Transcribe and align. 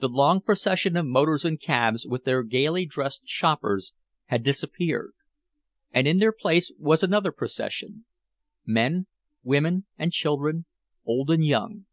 The 0.00 0.08
long 0.08 0.40
procession 0.40 0.96
of 0.96 1.06
motors 1.06 1.44
and 1.44 1.60
cabs 1.60 2.04
with 2.04 2.24
their 2.24 2.42
gaily 2.42 2.84
dressed 2.84 3.28
shoppers 3.28 3.94
had 4.24 4.42
disappeared, 4.42 5.12
and 5.92 6.08
in 6.08 6.16
their 6.16 6.32
place 6.32 6.72
was 6.80 7.04
another 7.04 7.30
procession, 7.30 8.04
men, 8.66 9.06
women 9.44 9.86
and 9.96 10.10
children, 10.10 10.64
old 11.06 11.30
and 11.30 11.44
young. 11.46 11.86